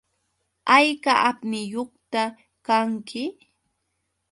¿Hayka 0.69 1.13
apniyuqta 1.29 2.23
kanki? 2.65 3.23